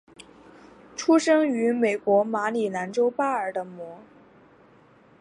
[0.95, 4.01] 出生于美国马里兰州巴尔的摩。